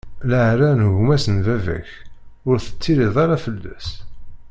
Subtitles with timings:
[0.29, 1.87] Leɛra n gma-s n baba-k,
[2.49, 3.87] ur teṭṭilliḍ ara fell-as.